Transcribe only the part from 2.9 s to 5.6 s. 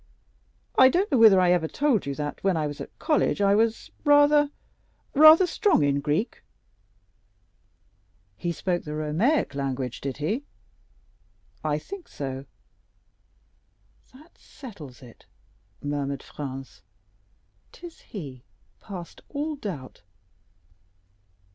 college I was rather—rather